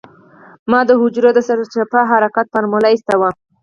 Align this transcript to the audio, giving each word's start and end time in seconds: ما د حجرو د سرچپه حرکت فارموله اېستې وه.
ما 0.71 0.79
د 0.89 0.91
حجرو 1.01 1.29
د 1.33 1.39
سرچپه 1.47 1.99
حرکت 2.11 2.45
فارموله 2.53 2.87
اېستې 2.91 3.15
وه. 3.19 3.29